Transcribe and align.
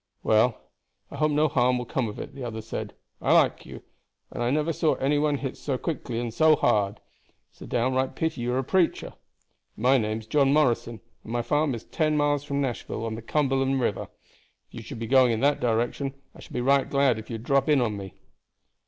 "Well, 0.23 0.59
I 1.11 1.17
hope 1.17 1.29
no 1.29 1.47
harm 1.47 1.77
will 1.77 1.85
come 1.85 2.07
of 2.09 2.17
it," 2.17 2.33
the 2.33 2.43
other 2.43 2.61
said. 2.63 2.95
"I 3.21 3.33
like 3.33 3.67
you, 3.67 3.83
and 4.31 4.41
I 4.41 4.49
never 4.49 4.73
saw 4.73 4.95
any 4.95 5.19
one 5.19 5.37
hit 5.37 5.57
so 5.57 5.77
quickly 5.77 6.17
and 6.19 6.33
so 6.33 6.55
hard. 6.55 6.99
It's 7.51 7.61
a 7.61 7.67
downright 7.67 8.15
pity 8.15 8.41
you 8.41 8.53
are 8.53 8.57
a 8.57 8.63
preacher. 8.63 9.13
My 9.77 9.99
name's 9.99 10.25
John 10.25 10.51
Morrison, 10.53 11.01
and 11.23 11.31
my 11.31 11.43
farm 11.43 11.75
is 11.75 11.83
ten 11.83 12.17
miles 12.17 12.43
from 12.43 12.61
Nashville, 12.61 13.05
on 13.05 13.13
the 13.13 13.21
Cumberland 13.21 13.79
River. 13.79 14.07
If 14.71 14.73
you 14.73 14.81
should 14.81 14.97
be 14.97 15.05
going 15.05 15.33
in 15.33 15.39
that 15.41 15.59
direction 15.59 16.15
I 16.33 16.39
should 16.39 16.53
be 16.53 16.61
right 16.61 16.89
glad 16.89 17.19
if 17.19 17.29
you 17.29 17.35
would 17.35 17.43
drop 17.43 17.69
in 17.69 17.79
on 17.79 17.95
me." 17.95 18.15